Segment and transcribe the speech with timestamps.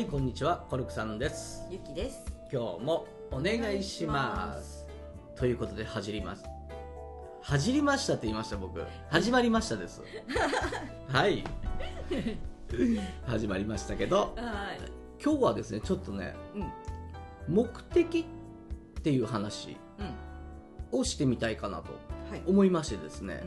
[0.00, 2.24] はいこんにちはコルクさんですゆきです。
[2.50, 4.86] 今日もお願いします
[5.36, 6.44] ということで始ります
[7.42, 10.00] 始りましたって言いました僕始まりましたです
[11.12, 11.44] はい
[13.26, 14.80] 始まりましたけどはい。
[15.22, 17.54] 今日はですねちょっとねうん。
[17.54, 19.76] 目的っていう話
[20.92, 21.00] うん。
[21.00, 21.92] をしてみたいかなと
[22.30, 22.42] はい。
[22.46, 23.42] 思いましてですね、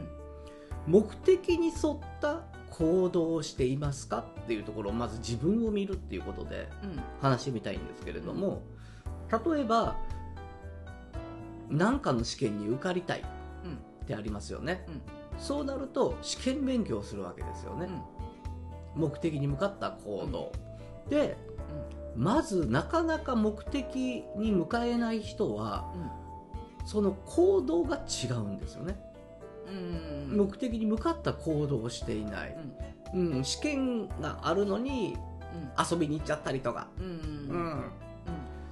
[0.85, 2.43] 目的に沿った
[2.77, 6.99] 行動をしていますかっていうところをまず自分を見るっていうことでうん。
[7.21, 8.61] 話してみたいんですけれども、
[9.31, 9.95] 例えば
[11.69, 13.23] 何かの試験に受かりたいっ
[13.65, 13.67] う
[14.03, 14.05] ん。
[14.05, 15.01] てありますよね、うん
[15.39, 17.89] そうなると試験勉強をするわけですよね、
[18.95, 20.51] 目的に向かった行動、
[21.09, 21.35] で
[22.15, 25.91] まずなかなか目的に向かえない人は
[26.85, 28.99] その行動が違うんですよね、うん。
[28.99, 29.12] うん。
[30.29, 32.57] 目的に向かった行動をしていない、
[33.13, 35.17] うん、試験があるのに
[35.77, 37.05] 遊びに行っちゃったりとか、うん。
[37.05, 37.11] うん。
[37.11, 37.69] ううん。
[37.79, 37.83] ん、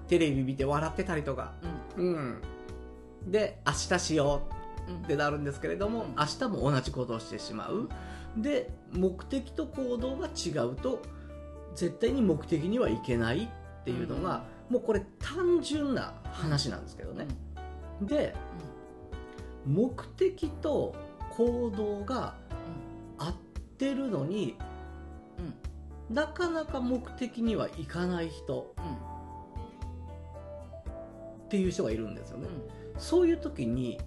[0.08, 1.54] テレビ見て笑ってたりとか、
[1.98, 2.42] うん、
[3.28, 4.54] で明日しよう。
[4.92, 6.16] ってなるんですけれども、うん。
[6.18, 7.88] 明日も同じことをしてしまう。
[8.36, 11.02] で目的と行動が違うと
[11.76, 17.28] 絶対に目的にはいけないっていうのが、もうこれ単純な話なんですけどね、
[18.02, 18.34] で
[19.66, 20.96] 目的と
[21.32, 22.36] 行動が
[23.18, 23.34] 合っ
[23.78, 24.58] てるのに
[26.10, 28.76] なかなか目的にはいかない人
[31.46, 32.48] っていう人がいるんですよね、
[32.98, 34.00] そういう時に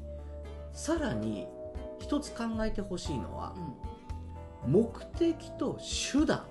[0.73, 1.47] さらに
[1.99, 3.55] 一つ考えてほしいのは
[4.67, 4.87] 目
[5.19, 5.79] 的と
[6.13, 6.45] 手段。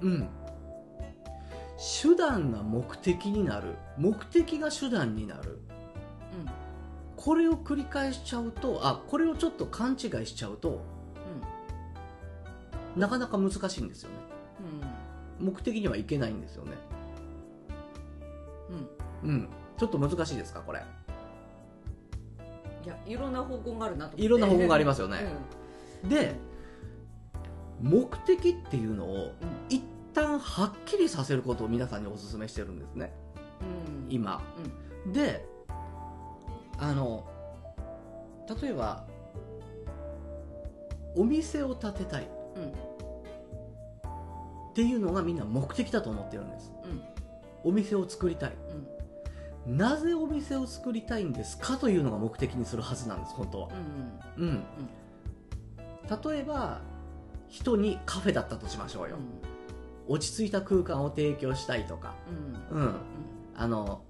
[0.00, 0.28] うん。
[2.02, 3.76] 手段が目的になる。
[3.96, 5.60] 目的が手段になる
[7.24, 10.82] これを繰り返しちゃうとあこれをちょっと勘違いしちゃうと
[12.96, 14.16] なかなか難しいんですよね。
[15.40, 16.72] 目的にはいけないんですよね。
[19.24, 19.48] うん。
[19.78, 20.82] ちょっと難しいですかこれ。
[22.84, 24.22] いや、いろんな方向があるなと思って。
[24.22, 25.18] いろんな方法がありますよね。
[26.04, 26.08] うん。
[26.10, 26.36] で
[27.82, 29.32] 目的っていうのを
[29.68, 29.82] 一
[30.12, 33.12] 旦はっきりさせることを皆さんにお勧めしてるんですね。
[34.08, 34.14] うん。
[34.14, 34.40] 今。
[35.12, 35.53] で
[36.78, 37.24] あの
[38.60, 39.06] 例えば
[41.16, 42.28] お店を建てたい。
[42.56, 42.70] うん。
[42.70, 42.72] っ
[44.74, 46.72] ていうのがみんな目的だと思ってるんです。
[46.84, 47.00] うん。
[47.62, 48.52] お店を作りたい。
[49.66, 49.76] うん。
[49.76, 53.68] なぜお店を作りたいんですかというのが目的にするはずなんです本当は。
[54.36, 54.46] うん。
[54.46, 54.62] うん、
[56.32, 56.80] 例えば
[57.48, 59.16] 人にカフェだったとしましょうよ、
[60.08, 62.14] 落ち着いた空間を提供したいとか。
[62.70, 62.78] うん。
[62.78, 62.94] うん。
[63.56, 64.02] あの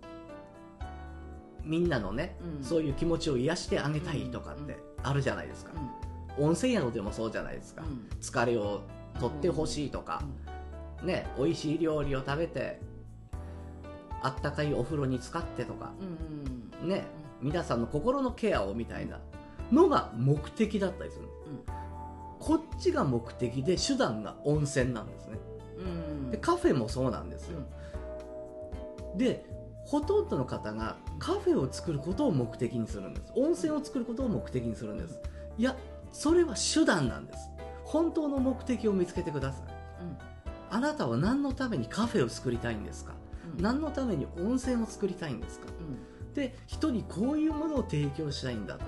[1.64, 2.64] みんなのね、うん。
[2.64, 5.72] そういう気持ちを癒してあげたいとかってあるじゃないですか、
[6.38, 7.82] 温泉宿でもそうじゃないですか、
[8.20, 8.82] 疲れを
[9.20, 10.22] 取ってほしいとか、
[11.02, 12.80] ね美味しい料理を食べて
[14.22, 15.92] あったかいお風呂に浸かってとか、
[16.82, 16.88] うん。
[16.88, 17.06] ね
[17.40, 19.20] 皆さんの心のケアをみたいな
[19.70, 21.24] のが目的だったりする、
[22.40, 25.38] こっちが目的で手段が温泉なんですね。
[25.78, 25.82] う
[26.28, 26.30] ん。
[26.30, 27.60] でカフェもそうなんですよ、
[29.16, 29.44] で
[29.84, 33.32] ほとんどの方がカフェを作ることを目的にするんです。
[33.36, 35.20] 温泉を作ることを目的にするんです。
[35.58, 35.76] いや
[36.12, 37.50] それは手段なんです。
[37.84, 39.62] 本当の目的を見つけてください。
[40.70, 43.12] あなたは何のためにカフェを作りたいんですか？
[43.58, 45.66] 何のために温泉を作りたいんですか？
[46.34, 48.84] で人にこういうものを提供したいんだと。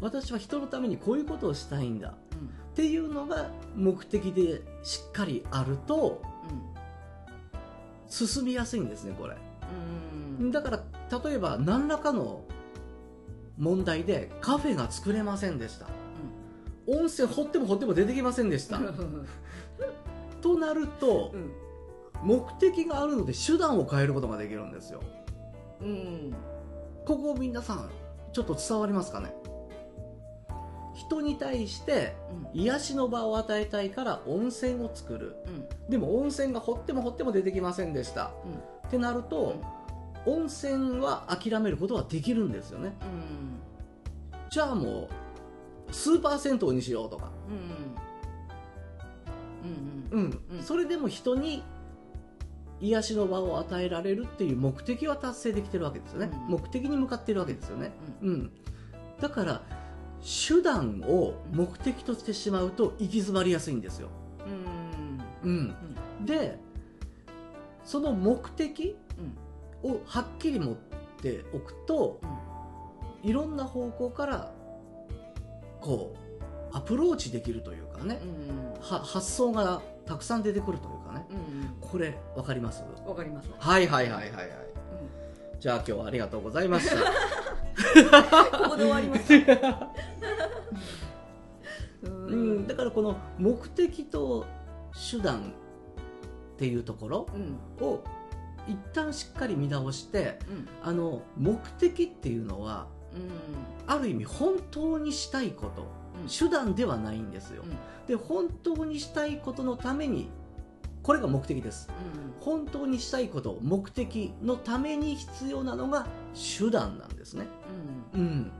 [0.00, 2.08] 私は人のためにこういうことをしたいんだ。
[2.08, 6.22] っていうのが目的でしっかりあると
[8.08, 9.36] 進みやすいんですねこれ
[10.50, 12.42] だから例えば何らかの
[13.58, 15.86] 問題でカフェが作れませんでした。
[16.86, 18.80] 温泉掘っても掘っても出てきませんでした。
[20.40, 21.32] となると
[22.24, 25.00] 目的があるので手段を変えることができるんですよ。
[27.04, 27.90] ここ皆さん
[28.32, 29.34] ちょっと伝わりますかね？
[30.94, 32.14] 人に対して
[32.52, 35.36] 癒しの場を与えたいから温泉を作る。
[35.88, 38.30] でも温泉が掘っても掘っても出てきませんでした。
[38.86, 39.54] ってなると
[40.26, 42.92] 温泉は諦めることはできるんですよね。
[44.50, 45.08] じゃあも
[45.88, 47.30] うスーパー銭湯にしようとか。
[50.12, 51.62] うん、それでも人に
[52.80, 56.52] 癒しの場を与えられるっていう目的は達成できてるわけですよね、うん。
[56.60, 58.50] 目的に向かってるわけですよね、うん、
[59.20, 59.62] だから
[60.20, 64.08] 手段を目的としてしまうと行き詰まりやすいんですよ、
[65.44, 65.74] うん、
[66.20, 66.58] で
[67.84, 68.96] その目的
[69.82, 70.74] をはっきり持っ
[71.20, 72.20] ておくと
[73.22, 74.52] いろんな方向から
[75.80, 76.14] こ
[76.72, 78.18] うアプローチできるというかね、
[78.80, 81.26] は発想がたくさん出てくるというかね。
[81.30, 82.82] うんこれ分かります？
[82.82, 83.50] うんわかります。
[83.50, 84.48] わはいはいはいはいはい。
[85.60, 86.96] じゃあ今日はありがとうございました
[88.58, 89.90] ここで終わりますか
[92.04, 94.44] ううん、だからこの目的と
[95.10, 95.52] 手段
[96.54, 97.86] っていうところうん。
[97.86, 98.02] を
[98.66, 100.68] 一旦しっかり見直してうん。
[100.82, 103.92] あの目的っていうのはうん。
[103.92, 105.86] ある意味本当にしたいこと
[106.22, 106.28] うん。
[106.28, 107.62] 手段ではないんですよ。
[107.64, 107.76] うん。
[108.06, 110.28] で本当にしたいことのために
[111.02, 111.88] これが目的です。
[112.40, 117.46] 本当にしたいこと目的のために必要なのが手段なんですね。
[118.14, 118.20] うん。
[118.20, 118.52] うん。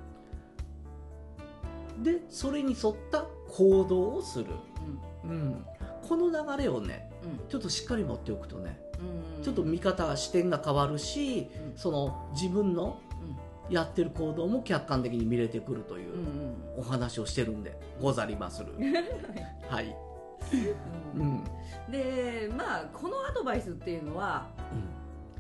[2.03, 4.47] でそれに沿った行動をする、
[5.25, 5.65] うん、
[6.09, 7.49] この流れをねうん。
[7.49, 8.82] ちょっとしっかり持っておくとねうん
[9.43, 11.77] ちょっと見方視点が変わるしうん。
[11.77, 12.99] その自分の
[13.71, 16.81] やってる行動も客観的に見れてくるといううんうん。
[16.81, 18.73] お話をしてるんでござりまする。
[19.69, 19.87] はい、
[21.17, 21.27] ううん。
[21.27, 21.45] ん。
[21.91, 24.49] でまあこのアドバイスっていうのは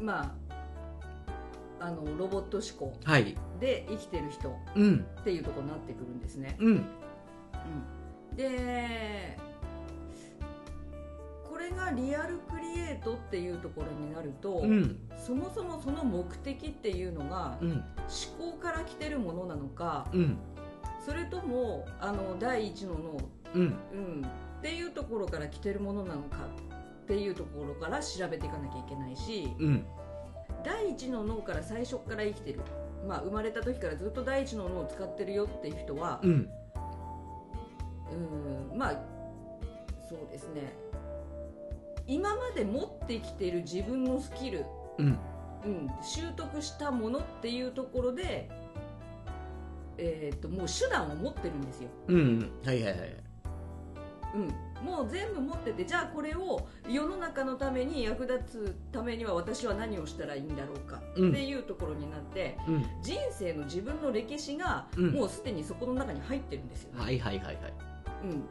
[0.00, 3.36] まああのロボット思考はい。
[3.60, 5.06] で生きてる人っうん。
[5.24, 6.84] ていうところになってくるんですね、うん。
[8.30, 8.36] うん。
[8.36, 9.36] で
[11.52, 14.98] これがリアルクリエイトっていうところになると、うん。
[15.18, 17.70] そもそもその目的っていうのがうん。
[17.72, 17.82] 思
[18.52, 20.38] 考から来てるものなのかうん。
[21.04, 23.18] それともあの第一の脳、
[23.54, 23.60] うん。
[23.60, 24.26] うん、
[24.60, 26.38] っていうところから来てるものなのか
[27.04, 29.84] っていうところから調べていかなきゃいけないしうん。
[30.64, 32.60] 第一の脳から最初から生きてる、
[33.06, 36.48] まあ、生まれた時からずっと第一の脳を使ってるよっていう人はうん。
[38.70, 38.78] うん。
[38.78, 38.94] まあ
[40.08, 40.72] そうですね
[42.06, 44.66] 今まで持ってきてる自分のスキル、
[44.98, 45.18] うん。
[45.64, 48.50] うん、習得したものっていうところで、
[49.96, 53.16] えー、ともう手段を持ってるんですよ、うんはいはいはい。
[54.34, 61.30] うん、もう全部持っててじゃあこれを世の中のために役立つためには私は何をしたらいいんだろうかうん。
[61.30, 62.84] っていうところになって、うん。
[63.02, 65.10] 人生の自分の歴史がうん。
[65.12, 67.56] もうすでにそこの中に入ってるんですよね、はいはいはいはい。
[68.24, 68.42] うん、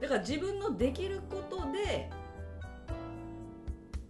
[0.00, 2.10] だから自分のできることで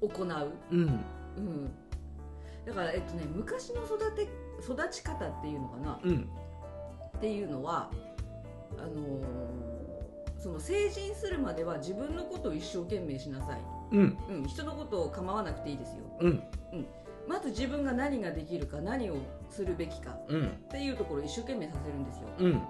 [0.00, 1.04] 行う、うん。
[1.36, 1.70] うん、
[2.66, 4.28] だから、えっとね、昔の育て
[4.62, 6.00] 育ち方っていうのかな。
[6.04, 6.28] うん。
[7.16, 7.90] っていうのは
[8.78, 9.78] あのー
[10.38, 13.60] その成人するまでは自分のことを一生懸命しなさい、
[13.90, 14.18] うん。
[14.28, 16.04] うん、人のことを構わなくていいですよ。
[16.20, 16.42] うん。
[17.26, 19.16] まず自分が何ができるか何を
[19.50, 20.46] するべきかうん。
[20.46, 22.62] っていうところを一生懸命させるんですよ、うん。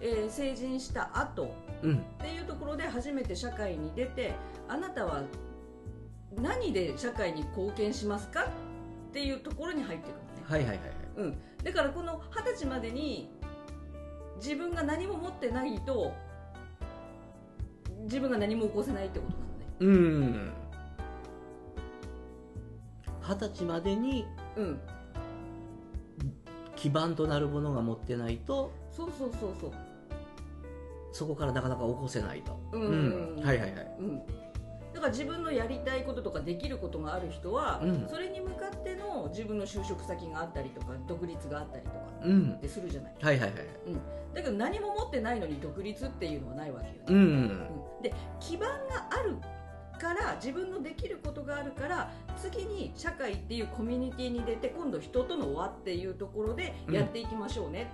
[0.00, 1.98] えー成人した後うん。
[1.98, 4.34] っていうところで初めて社会に出て
[4.66, 5.22] あなたは
[6.34, 10.80] 何で社会に貢献しますかっていうところに入ってくるのね、はいはいはい
[11.16, 13.30] うん、だからこの二十歳までに
[14.36, 16.12] 自分が何も持ってないと
[18.02, 19.66] 自分が何も起こせないってことなのね。
[19.80, 20.52] うん。
[23.22, 24.26] 二十歳までに
[24.56, 24.80] うん。
[26.76, 29.72] 基盤となるものが持ってないとそうそうそうそう。
[31.12, 32.60] そこからなかなか起こせないと。
[32.72, 33.40] うん。
[33.42, 33.96] はいはいはい。
[34.00, 34.22] うん
[34.96, 38.08] だから自分のやりたいこととかできることがある人は、うん。
[38.08, 42.52] それに向かっての自分の就職先があったりとか独立があったりとかうん。
[42.56, 43.14] ってするじゃない。
[43.20, 43.60] はいはいはい。
[44.34, 47.70] だけど何も持ってないのに独立っていうのはないわけよね、うんうん
[48.02, 49.36] で基盤がある
[49.98, 57.90] から自分のできることがあるから次に社会っていうコミュニティに出て今度人との輪っていうところでやっていきましょうね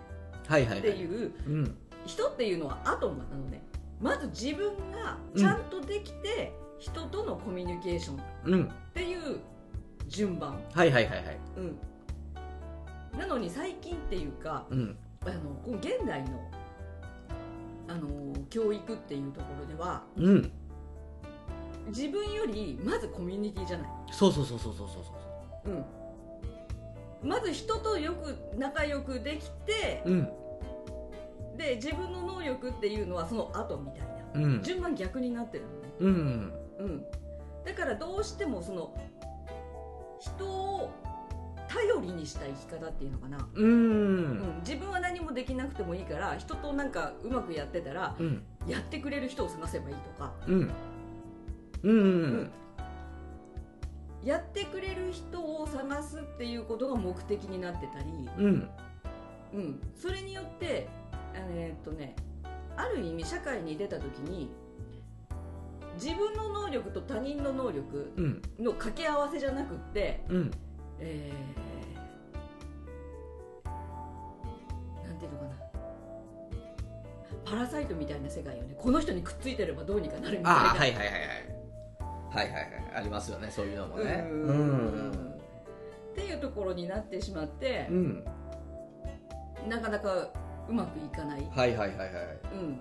[0.49, 0.79] はいはいはい。
[0.81, 1.77] っていう、うん。
[2.05, 3.63] 人っていうのはアトムなのね。
[4.01, 6.53] まず自分がちゃんとできて、
[6.83, 8.71] 人とのコミュニケーションっうん。
[8.93, 9.39] ていう
[10.09, 11.39] 順番、はいはいはいはい。
[11.57, 14.97] うん、なのに最近っていうかうん。
[15.25, 16.51] あの現代の
[17.87, 18.09] あの
[18.51, 20.53] 教育っていうところではうん。
[21.89, 25.13] 自分よりまずコミュニティじゃない、そうそうそうそうそうそうそ
[25.71, 25.85] う。
[27.23, 30.29] うん、まず人とよく仲良くできてうん。
[31.57, 34.47] で自分の能力っていうのはその後みたいな。
[34.47, 34.63] うん。
[34.63, 37.05] 順番逆になってるのね、うんうん、
[37.65, 38.95] だからどうしてもその
[40.21, 40.91] 人を
[41.69, 44.25] 頼りにした生き方っていうのかな、ううん。
[44.59, 48.43] ん、自分は何もできなくてもいいから人となんかうまくやってたらうん。
[48.67, 50.71] やってくれる人を探せばいいとか、うん。
[51.83, 51.93] うん。
[51.93, 51.99] う
[52.43, 52.51] ん。
[54.23, 58.05] やってくれる人を探すっていうことが目的になってたり、
[58.39, 58.71] うん。
[59.55, 60.89] うん、それによって
[61.35, 62.15] えーっとね
[62.77, 64.51] ある意味社会に出た時に
[65.95, 68.43] 自分の能力と他人の能力うん。
[68.59, 70.51] の掛け合わせじゃなくって、うん。
[70.99, 71.63] えー
[75.07, 75.51] なんていうのかな。
[77.45, 78.75] パパラサイトみたいな世界よね。
[78.79, 80.71] この人にくっついてればどうにかなるみたいな。
[80.71, 81.07] ああはいはいはい。
[82.31, 82.95] はいはいはいはい。
[82.97, 83.51] ありますよね。
[83.51, 84.27] そういうのもね。
[84.31, 84.43] うん。
[84.49, 85.33] うん。
[86.13, 88.25] っていうところになってしまってう、ん。
[89.69, 90.29] なかなか
[90.69, 92.09] うまくいかない、はいはいはいはい。
[92.55, 92.81] うん、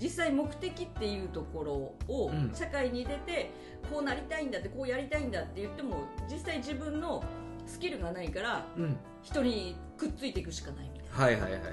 [0.00, 1.72] 実際目的っていうところ
[2.14, 2.50] をうん。
[2.54, 3.50] 社会に出て
[3.90, 7.24] こうなりたいんだってこうやりたいんだって言っても実際自分の
[7.66, 8.96] スキルがないからうん。
[9.22, 11.24] 人にくっついていくしかないみたいな。
[11.24, 11.72] はいはいはいはい。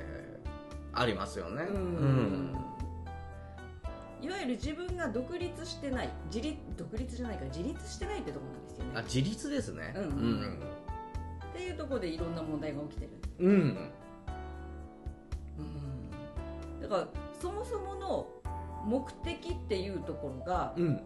[0.93, 1.63] ありますよね。
[1.63, 2.55] うん。
[4.21, 8.91] いわゆる自分が独立してない自立独立じゃないから自立してないってところなんですよね。
[8.95, 9.93] あ自立ですね。
[9.97, 10.03] うん。
[10.03, 10.59] うん。
[11.53, 13.89] っていうところでいろんな問題が起きてる、うん
[16.81, 17.07] だから
[17.43, 18.27] そもそもの
[18.85, 21.01] 目的っていうところがうん。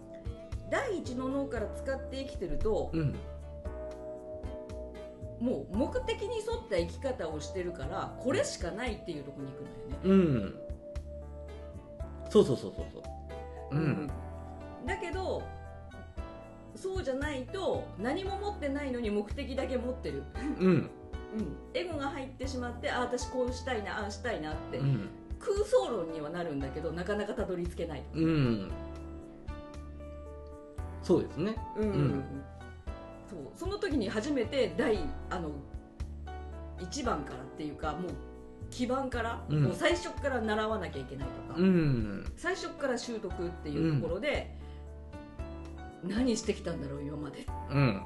[0.70, 3.16] 第一の脳から使って生きてるとうん。
[5.40, 10.34] もう目的に沿った生き方をしてるからこれしかないっていうところに行くんだよね、
[12.24, 12.30] うん。
[12.30, 13.00] そうそうそうそうそ
[13.72, 13.76] う。
[13.76, 14.08] うん。
[14.86, 15.42] だけど
[16.76, 20.24] そうじゃないと何も持ってないのに目的だけ持ってる、
[20.60, 20.92] うん。
[21.36, 28.72] うん、エゴが入ってしまってあ私こうしたいなああしたいなって、うん空想論にはなるんだけどなかなかたどり着けないとうん。
[31.04, 31.56] そうですね。
[31.78, 31.90] うん。
[31.90, 32.24] ん。
[33.30, 33.40] そう。
[33.56, 35.52] その時に初めて第あの
[36.80, 38.12] 1番からっていうかもう
[38.70, 39.64] 基盤から、うん。
[39.64, 42.26] もう最初から習わなきゃいけないとか、うん。
[42.36, 44.54] 最初から習得っていうところで、
[46.04, 48.02] 何してきたんだろう今まで、うん。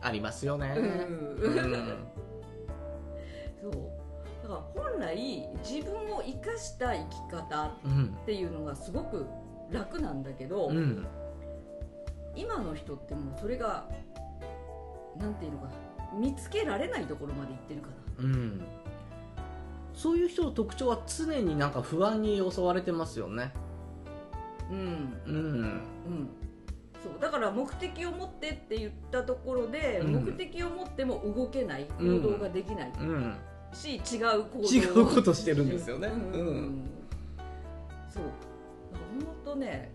[0.00, 0.74] ありますよね。
[0.76, 0.84] うん。
[1.42, 1.54] うん。
[3.62, 3.72] そう。
[3.72, 3.78] だ
[4.50, 8.18] から本来自分を生かした生き方っうん。
[8.26, 9.26] ていうのがすごく
[9.70, 11.06] 楽なんだけど、うん。
[12.34, 13.88] 今の人ってもうそれが
[15.18, 15.68] なんていうのか
[16.18, 17.88] 見つけられないところまで行ってるか
[18.18, 18.62] うん。
[19.94, 23.52] そういう人の特徴は常になんか不安に襲われてますよね。
[24.70, 25.20] なうん。
[25.26, 25.34] うん。
[25.34, 26.28] うん。
[27.02, 27.20] そう。
[27.20, 30.24] だから目的を持ってって言ったところで、うん。
[30.24, 32.92] 目的を持っても動けない行動ができない。
[32.98, 33.36] うん
[33.72, 34.68] し、違う行動。
[34.68, 36.08] を違うことしてるんですよね。
[36.08, 36.40] うん。
[36.40, 36.90] うん。
[38.08, 38.22] そう。
[38.24, 39.92] 本当ね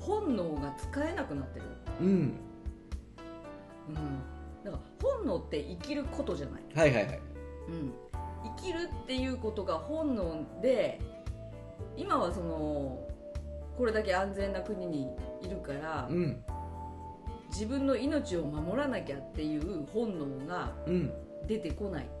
[0.00, 1.66] 本能が使えなくなってる、
[2.00, 2.06] うん。
[2.06, 3.94] うん、
[4.64, 6.62] だから本能って生きることじゃない。
[6.74, 7.20] はいはいはい。
[7.68, 7.92] うん、
[8.56, 11.00] 生きるっていうことが本能で
[11.96, 13.06] 今はその
[13.78, 15.08] これだけ安全な国に
[15.42, 16.44] いるから、うん。
[17.50, 21.12] 自分の命を守らなきゃっていう本能がうん。
[21.46, 22.04] 出てこない。
[22.04, 22.13] うん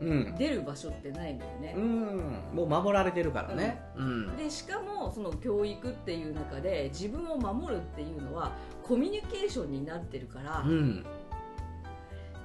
[0.00, 1.74] 出る場所ってないのよね。
[1.76, 2.34] う、ん。
[2.54, 3.82] もう守られてるからね。
[3.96, 4.36] うん。
[4.36, 8.52] でしかもその教育っていう中で自分を守るっていうのは
[8.82, 11.04] コミュニケーションになってるから、うん。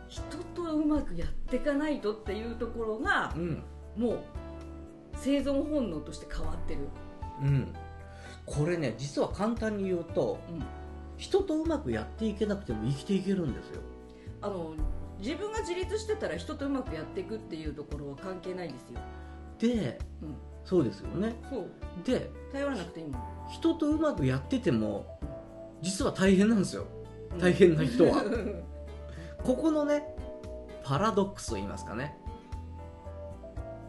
[0.10, 0.22] 人
[0.54, 3.64] とうまくやっていかないとっていうところがうん。
[3.96, 4.20] もう
[5.16, 6.82] 生存本能として変わってる、
[7.42, 7.74] うん。
[8.46, 10.64] これね実は簡単に言うとうん。
[11.18, 13.80] 人とうまくやっていけなくても生きていけるんですよ。
[14.42, 14.74] あの
[15.20, 19.00] 自分が自立してたら人とうまくやっていくっていうところは関係ないですよ、
[19.60, 21.36] でうん、そうですよね。
[21.50, 21.70] そう。
[22.04, 23.22] で頼らなくていいもん。
[23.50, 25.20] 人とうまくやってても
[25.82, 26.86] 実は大変なんですよ。
[27.40, 28.24] 大変な人は。
[29.44, 30.04] ここのね
[30.84, 32.18] パラドックスと言いますかね。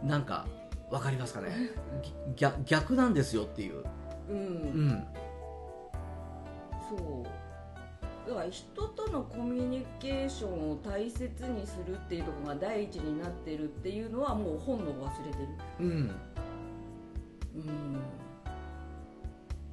[0.03, 0.47] なんか
[0.91, 1.71] わかりますかね。
[2.65, 3.85] 逆なんですよっていう。
[4.29, 5.07] うん、うん
[8.27, 15.49] そうだから人とのコミュニケーションを大切にするっていうところが第一になってるっていうのはもう本能を忘れてる。
[15.81, 15.89] うん。
[17.55, 17.97] うん。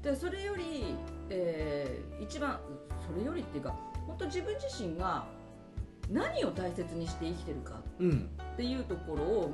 [0.04, 0.96] でそれより、
[1.30, 2.60] えー一番
[3.06, 3.76] それよりっていうか
[4.08, 5.26] 本当自分自身が
[6.10, 8.30] 何を大切にして生きてるかうん。
[8.54, 9.52] っていうところを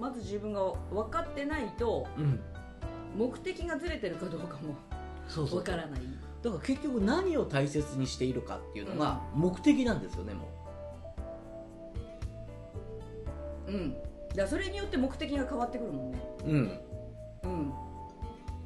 [0.00, 2.40] まず自分が分かってないとうん。
[3.16, 4.74] 目的がずれてるかどうかも
[5.28, 6.00] そうそう分からない
[6.42, 10.48] だから結局何を大切にしているかっていうのが目的なんですよねも
[13.68, 13.70] う。
[13.70, 13.96] ん。
[14.34, 16.22] だそれによって目的が変わってくるもんね。
[16.44, 16.56] ううん。
[17.44, 17.72] うん。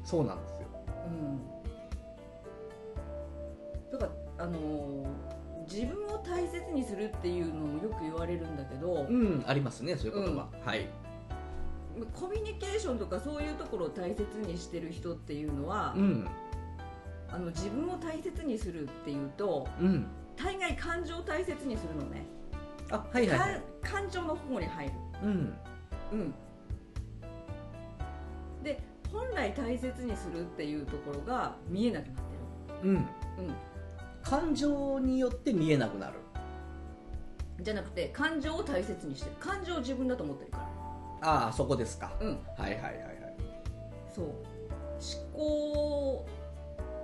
[0.03, 0.67] そうなんですよ。
[1.05, 1.41] うん。
[3.91, 5.07] だからあのー
[5.69, 10.87] 自分を大切にするっていうのもよく言われるんだけど、うんありますねそういう言葉、はい。
[12.13, 16.27] コミュニケーションとかそういうところを大切にしてる人っていうのは、うん
[17.29, 20.07] あの自分を大切にするっていうとうん。
[20.35, 22.25] 大概感情を大切にするのね、
[22.91, 23.55] あはいはいはい。
[23.55, 24.91] か感情の方に入る。
[25.23, 25.53] うん。
[26.11, 26.33] うん。
[28.63, 28.79] で
[29.11, 32.21] 本来大切にするっていうところが見えなくなって
[32.83, 32.95] うん。
[32.95, 33.01] る
[34.21, 36.19] 感情によって見えなくなる。
[36.19, 36.27] うん
[37.59, 39.35] じゃなくて感情を大切にしてる。
[39.39, 40.59] 感情を自分だと思ってるか
[41.21, 42.37] ああそこですか、らうん。
[42.55, 43.35] はいはいはいはい。
[44.13, 44.25] そう。
[45.35, 46.25] 思考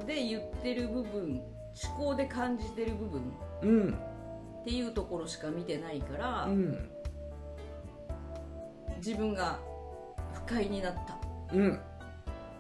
[0.05, 1.41] で言ってる部分
[1.83, 3.21] 思考で感じてる部分
[3.61, 3.93] うん。
[4.61, 6.89] っていうところしか見てないから、うん。
[8.97, 9.59] 自分が
[10.33, 11.17] 不快になった。
[11.53, 11.79] うん。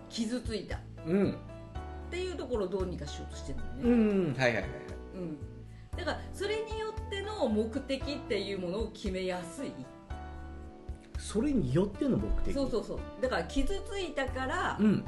[0.09, 0.77] 傷ついた。
[0.77, 1.37] っうん。
[2.11, 4.33] ていうところをどうにかしようとしてるんだうよね、ん。
[4.35, 4.65] はいはいはい。
[5.15, 5.37] うん。
[5.97, 9.71] だからそれによっての目的っていうものを決めやすい。
[11.17, 12.53] それによっての目的？
[12.53, 12.99] そうそうそう。
[13.21, 15.05] だから傷ついたからうん。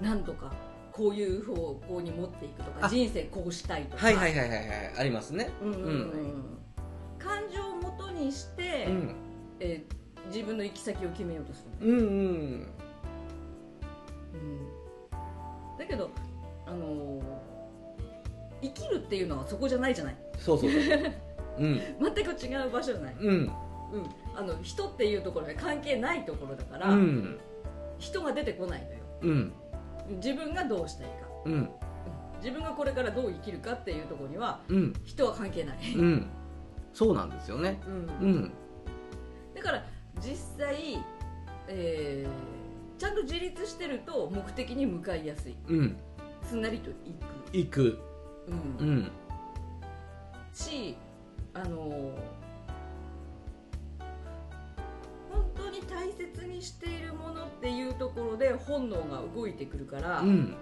[0.00, 0.52] なんとか
[0.98, 2.88] こういう方向に持っていくとかあ。
[2.88, 4.04] 人生こうしたいとか。
[4.04, 4.66] はいはいはいはいはい。
[4.98, 5.48] ありますね。
[5.62, 6.58] うんうんうん。
[7.20, 9.14] 感情をもとにして、うん。
[9.60, 12.06] えー自分の行き先を決めようとする、うんうん。
[14.34, 14.68] うん。
[15.78, 16.10] だけど、
[16.66, 17.22] あのー
[18.60, 20.16] 生きるっていうのはそこじゃないじゃない。
[20.36, 20.82] そうそうそう
[21.60, 21.66] う。
[21.66, 21.80] ん。
[22.14, 23.34] 全く違う場所じゃない、うん。
[23.34, 23.50] うん、
[24.34, 27.38] あの人っていうところが関係ないところだから、うん。
[27.98, 28.98] 人が出てこないのよ。
[29.22, 29.52] うん
[30.16, 31.12] 自分がどうしたいか。
[31.44, 31.70] うん。
[32.42, 34.92] 自分がこれからどう生きるかっていうところにはうん。
[35.04, 36.26] 人は関係ない、うん。
[36.92, 37.80] そうなんですよね。
[37.86, 37.94] うん。
[37.94, 38.52] うん。
[39.54, 39.84] だから
[40.20, 40.98] 実際、
[41.68, 42.58] えー
[42.98, 45.56] ちゃんと自立してると目的に向かいやすい。
[45.68, 45.96] うん。
[46.42, 47.56] すんなりと行く。
[47.56, 47.82] 行く、
[48.48, 49.10] う、うんん。
[50.52, 50.96] し
[51.54, 52.12] あのー
[55.98, 60.54] 大切にしているものっていうところで本能が動いてくるから、うん。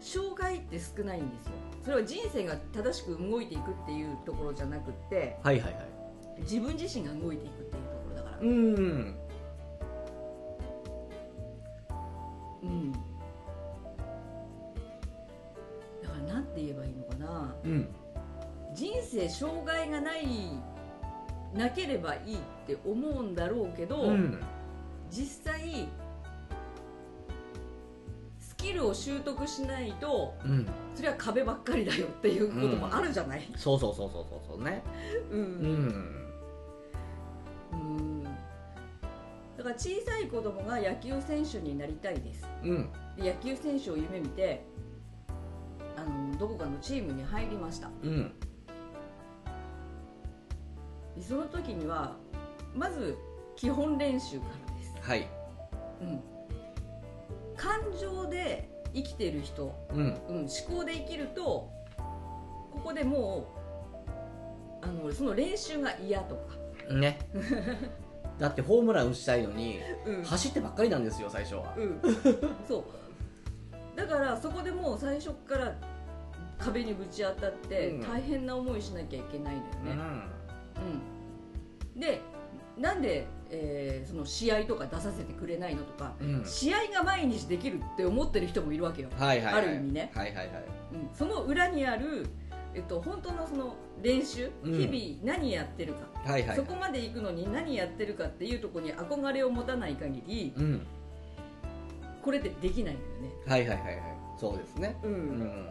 [0.00, 1.52] 障害って少ないんですよ。
[1.84, 5.86] それは人生が正しく動いていくっていうところじゃなくってはいはいはい。
[6.40, 8.38] 自分自身が動いていくっていうところだから。
[8.40, 9.14] うん
[12.62, 12.92] うん。
[12.92, 12.98] だ
[16.08, 17.54] からなんて言えばいいのかな。
[17.64, 17.94] うん。
[18.74, 20.24] 人生障害がない
[21.54, 24.38] なければいいって思うんだろうけど、うん。
[25.10, 25.88] 実際
[28.38, 30.66] スキルを習得しないとうん。
[30.94, 34.82] それは壁ばっかりだよっていうこともあるじゃない、そうそうそうそうそうそうね。
[35.30, 36.30] うんうん。
[37.72, 38.24] うん。
[38.24, 38.30] だ
[39.64, 42.46] から小さい子供が野球選手になりたいです。
[42.62, 42.88] うん。
[43.16, 44.64] で野球選手を夢見て
[45.96, 47.90] あのどこかのチームに入りました。
[48.02, 48.32] うん
[51.16, 52.16] でその時には
[52.74, 53.16] まず
[53.56, 55.28] 基本練習からです、はい。
[56.00, 56.20] うん、
[57.56, 59.98] 感情で生きている人、うん。
[60.28, 61.70] うん、思考で生きると
[62.72, 63.46] ここでも
[64.82, 67.18] うあのその練習が嫌とか、ね。
[68.38, 70.24] だってホームラン打ちたいのにうん。
[70.24, 71.74] 走ってばっかりなんですよ最初は。
[71.76, 72.00] うん、
[72.66, 72.84] そう。
[73.96, 75.74] だからそこでもう最初から
[76.58, 78.00] 壁にぶち当たってうん。
[78.00, 80.22] 大変な思いしなきゃいけないのよね、うん
[81.94, 82.20] うん、で
[82.78, 86.42] なんで、えーその試合とか出させてくれないのとか、うん。
[86.44, 89.64] 試合が毎日できるって思ってる人もいるわけよ、はいはいはい。
[89.64, 90.10] ある意味ね。
[90.14, 90.46] はいはいはい。
[90.94, 92.26] うん、その裏にある、
[92.74, 94.72] えっと、本当のその練習、うん。
[94.72, 96.56] 日々何やってるか、はいはい。
[96.56, 100.86] そこまで行くのに何やってるかっていうところに憧れを持たない限りうん。
[102.22, 104.02] これってできないんだよね、はいはいはいはい。
[104.40, 104.96] そうですね。
[105.02, 105.10] うん。
[105.10, 105.68] うん。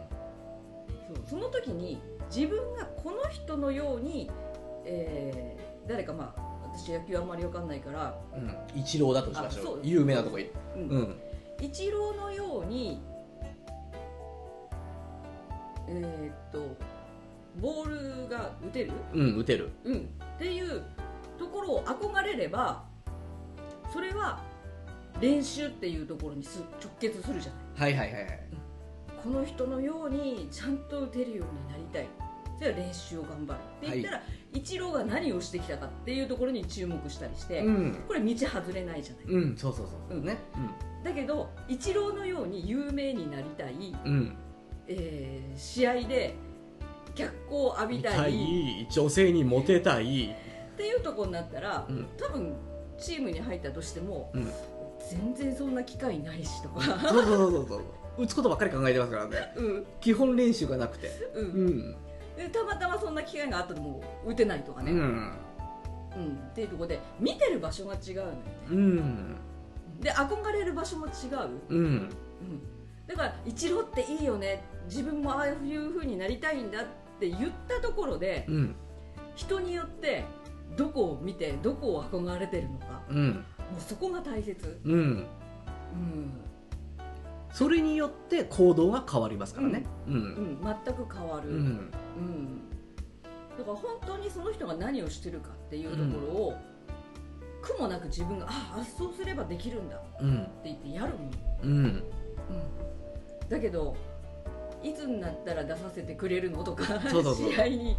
[1.08, 1.24] そう。
[1.26, 2.00] その時に
[2.34, 4.30] 自分がこの人のように、
[4.84, 6.42] えー誰かまあ
[6.74, 8.80] 私野球あんまり分かんないから、うん。
[8.80, 9.80] 一郎だとしましょう。
[9.82, 10.88] 有名なとこいうん。
[10.88, 11.20] うん。
[11.60, 13.02] イチローのように
[15.88, 16.76] えーっと
[17.60, 19.70] ボールが打てる、うん打てる。
[19.84, 20.82] うん、っていう
[21.38, 22.84] ところを憧れれば
[23.92, 24.40] それは
[25.20, 27.94] 練習っていうところにす直結するじゃない。
[27.94, 28.40] はいはいはいはい。
[29.22, 32.08] この人のようにちゃんと打てるようになりたい。
[32.58, 33.58] それは練習を頑張る。
[33.86, 34.22] って言ったら、
[34.54, 37.98] イチローが何をしてきたかっていうところに注目したりして、うん。
[38.06, 40.18] これ道外れないじゃない、うんそうそうそう。
[40.18, 40.38] うんね。
[41.02, 43.72] だけどイチローのように有名になりたい、
[44.04, 44.12] うん。
[44.12, 44.36] うん
[44.88, 46.34] えー試合で
[47.14, 50.30] 脚光を浴び見たたいい女性にモテたい。
[50.74, 52.06] っていうところになったら、うん。
[52.18, 52.54] 多分
[52.98, 54.48] チームに入ったとしてもうん。
[55.10, 57.82] 全然そんな機会ないしとか、そうそうそうそうそう。
[58.18, 59.52] 打つことばっかり考えてますからね。
[59.56, 59.86] うん。
[60.00, 61.10] 基本練習がなくて。
[61.34, 61.46] うん。
[61.46, 61.96] うん
[62.36, 64.98] でたまたまそんな機会があったらもう打てないとかね、うん。
[64.98, 65.32] うん。
[66.50, 68.34] っていうところで見てる場所が違うのよね。
[68.70, 69.36] うん。
[70.00, 71.12] で憧れる場所も違う、
[71.68, 71.78] うん。
[71.78, 72.10] うん、
[73.06, 74.64] だからイチローっていいよね。
[74.86, 76.84] 自分もああいう風になりたいんだっ
[77.20, 78.74] て言ったところでうん。
[79.34, 80.24] 人によって
[80.76, 83.02] どこを見てどこを憧れてるのか。
[83.08, 83.28] うん。
[83.28, 83.40] も
[83.78, 84.92] うそこが大切、うん。
[84.92, 85.26] うん、
[87.52, 89.84] それによって行動が変わりますからね。
[90.08, 90.18] ううん。
[90.60, 91.60] ん、全く変わる、ううん。
[91.60, 92.68] ん
[93.58, 96.56] だから本当にその人が何をしてるかっていうところを
[97.60, 101.30] 苦もなく自分がああそうすればできるんだってうん言ってやるもん、
[101.62, 102.02] うん。
[103.48, 103.94] だけど
[104.82, 106.84] いつになったら出させてくれるのとか
[107.34, 107.96] 試合に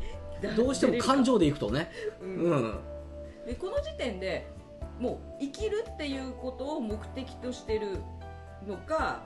[0.57, 1.91] どうしても感情でいくとね。
[2.21, 2.79] ううんん。
[3.45, 4.47] でこの時点で
[4.99, 7.99] もう生きるっていうことを目的としてる
[8.67, 9.21] のか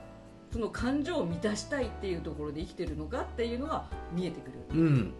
[0.52, 5.14] その感情を満たしたいっていうところで生きてるのかっていうのが見えてくる、うん。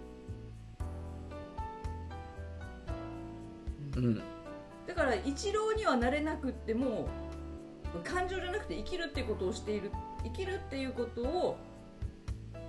[3.97, 4.23] うん。
[4.87, 7.09] だから一郎にはなれなくっても
[8.05, 9.93] 感情じゃなくて生きるっていうことをしている
[10.25, 11.57] 生きるっていうことを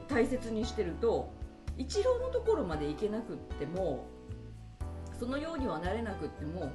[0.08, 1.32] 大切にしてると
[1.78, 4.06] 一郎のところまで行けなくっても
[5.18, 6.72] そのようにはなれなくっても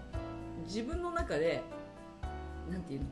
[0.67, 1.63] 自分の中で
[2.71, 3.07] なんていうの？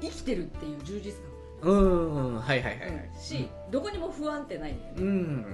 [0.00, 1.14] 生きてるっていう充実
[1.62, 3.10] うんはいはいはい感、はい。
[3.18, 5.46] し、どこにも不安ってないんだよね、うん。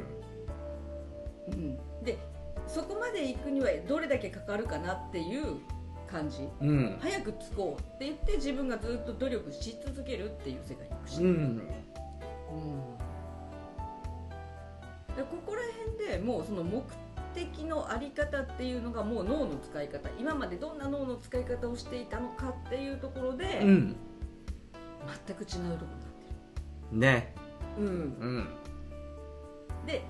[1.48, 2.04] うん。
[2.04, 2.18] で
[2.66, 5.56] そこまで行くにはどれだけかかるかなっていう
[6.06, 6.48] 感じ。
[6.60, 6.98] うん。
[7.00, 11.28] 早く着こうって言って自分がずっと努力し続けるっていう世界にし、うん。
[11.28, 11.60] うん。
[15.16, 15.62] でここら
[15.96, 16.82] 辺でもうその目
[17.34, 20.08] 的のあり方っていうのがもう脳の使い方。
[20.18, 23.96] 今までどんな脳の使い方をしていたのかっていうところで、うん
[25.26, 25.90] 全く違うとこ
[26.90, 27.34] ろになってね。
[27.78, 27.94] る、うん、う
[28.40, 28.48] ん。
[29.86, 30.02] で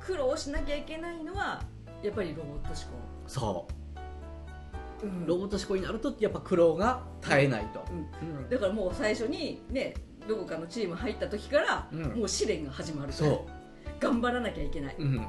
[0.00, 1.62] 苦労しなきゃいけないのは
[2.02, 2.76] やっぱりロボット思
[3.26, 3.68] そ考、
[5.02, 5.24] うん。
[5.24, 7.84] うロボット思考になるとやっぱ苦労が絶えないと。
[7.90, 8.48] うん。
[8.48, 9.94] だからもう最初にね
[10.28, 12.02] どこかのチーム入った時から、うん。
[12.18, 13.46] もう試練が始まるそ
[14.00, 15.08] 頑張らなきゃいけない、ううん。
[15.16, 15.26] うん。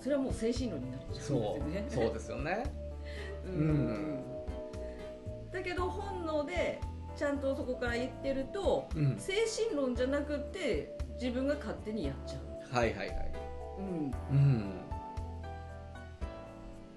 [0.00, 1.86] それはもう精神論になるじゃんそうね。
[1.88, 2.12] そう。
[2.12, 2.64] ですよね。
[3.46, 4.24] う うんん
[5.52, 6.80] だけど本能で
[7.16, 9.16] ちゃんとそこから言ってるとうん。
[9.18, 9.34] 精
[9.68, 12.38] 神論じゃなくって自分が勝手にやっちゃ
[12.72, 13.32] う、はいはいはい。
[13.78, 14.72] うん、うん。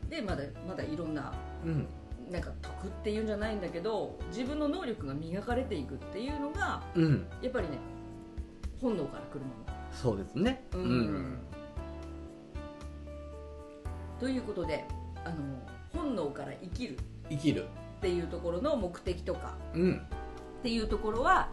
[0.09, 1.33] でまだまだいろんな
[1.65, 1.87] うん。
[2.29, 7.27] なんか得っていうんじゃないんだけど自分の能力が磨かれていくっていうのがうん。
[7.41, 7.77] やっぱりね
[8.79, 9.51] 本能から来るも
[9.91, 10.65] そうですね。
[10.73, 11.39] の、うん。
[14.19, 14.85] ということで
[15.25, 15.35] あの
[15.93, 16.97] 本能から生きる。
[17.29, 17.65] 生きる
[18.01, 19.53] っていうところの目的とか。
[19.75, 20.07] うん。
[20.59, 21.49] っていうところは、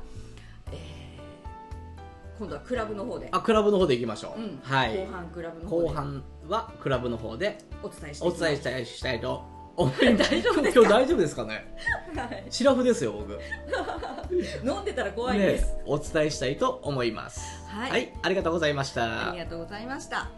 [0.73, 0.99] えー
[2.39, 3.29] 今度はクラブの方で。
[3.33, 4.61] あクラブの方でいきましょう、うん。
[4.63, 4.97] はい。
[4.97, 5.89] 後半クラブの方で。
[5.89, 9.43] 後半はクラブの方でお伝えしてお伝えしたいしたいと
[9.77, 10.81] 思います大丈夫ですか？
[10.81, 11.77] 今日大丈夫ですかね？
[12.15, 12.45] はい。
[12.49, 13.39] シラフですよ僕。
[14.65, 17.41] 飲んでたら怖いです、ねお伝えしたいと思います。
[17.67, 18.13] はい。
[18.23, 19.31] ありがとうございました。
[19.31, 20.29] ありがとうございました